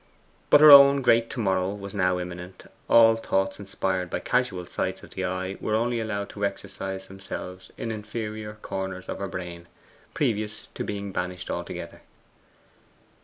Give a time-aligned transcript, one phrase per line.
[0.49, 5.03] But her own great To Morrow was now imminent; all thoughts inspired by casual sights
[5.03, 9.67] of the eye were only allowed to exercise themselves in inferior corners of her brain,
[10.15, 12.01] previously to being banished altogether.